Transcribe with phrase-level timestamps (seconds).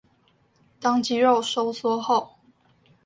[0.79, 2.37] 當肌肉收縮後